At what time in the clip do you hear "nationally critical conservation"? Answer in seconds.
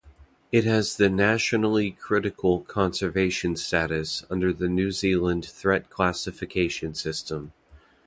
1.11-3.55